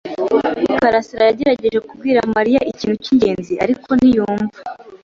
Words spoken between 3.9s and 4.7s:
ntiyumva.